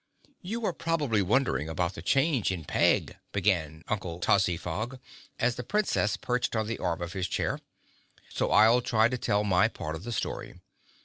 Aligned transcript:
"You 0.41 0.65
are 0.65 0.73
probably 0.73 1.21
wondering 1.21 1.69
about 1.69 1.93
the 1.93 2.01
change 2.01 2.51
in 2.51 2.65
Peg," 2.65 3.17
began 3.31 3.83
Uncle 3.87 4.19
Tozzyfog, 4.19 4.99
as 5.37 5.57
the 5.57 5.63
Princess 5.63 6.17
perched 6.17 6.55
on 6.55 6.65
the 6.65 6.79
arm 6.79 7.03
of 7.03 7.13
his 7.13 7.27
chair, 7.27 7.59
"so 8.27 8.49
I'll 8.49 8.81
try 8.81 9.09
to 9.09 9.17
tell 9.19 9.43
my 9.43 9.67
part 9.67 9.95
of 9.95 10.03
the 10.03 10.11
story. 10.11 10.55